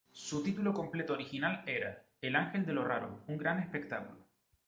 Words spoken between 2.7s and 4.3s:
lo raro: Un gran espectáculo"".